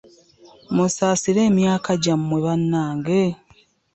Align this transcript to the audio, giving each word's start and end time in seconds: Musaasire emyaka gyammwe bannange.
Musaasire 0.75 1.41
emyaka 1.49 1.91
gyammwe 2.03 2.37
bannange. 2.45 3.23